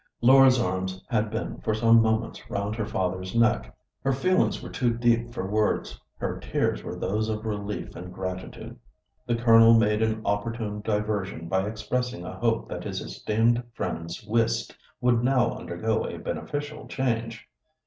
[0.21, 4.91] Laura's arms had been for some moments round her father's neck; her feelings were too
[4.91, 8.79] deep for words; her tears were those of relief and gratitude.
[9.27, 14.75] The Colonel made an opportune diversion by expressing a hope that his esteemed friend's whist
[15.01, 17.47] would now undergo a beneficial change.